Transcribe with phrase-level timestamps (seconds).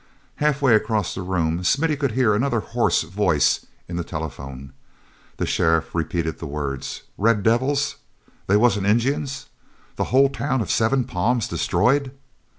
[0.37, 4.73] Halfway across the room Smithy could hear another hoarse voice in the telephone.
[5.37, 7.03] The sheriff repeated the words.
[7.19, 7.97] "Red devils!
[8.47, 9.45] They wasn't Injuns?
[9.97, 12.17] The whole town of Seven Palms destroyed!"